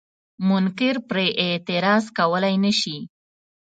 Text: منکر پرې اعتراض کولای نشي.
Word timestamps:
منکر 0.47 0.95
پرې 1.09 1.27
اعتراض 1.43 2.03
کولای 2.17 2.55
نشي. 2.63 2.97